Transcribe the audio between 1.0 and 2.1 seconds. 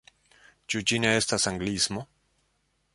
ne estas anglismo?